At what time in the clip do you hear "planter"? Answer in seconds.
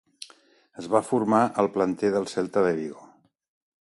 1.75-2.11